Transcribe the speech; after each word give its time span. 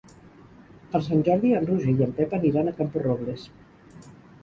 Per 0.93 1.01
Sant 1.09 1.21
Jordi 1.27 1.53
en 1.59 1.69
Roger 1.73 1.95
i 1.99 2.07
en 2.09 2.17
Pep 2.19 2.37
aniran 2.41 2.75
a 2.75 2.77
Camporrobles. 2.83 3.49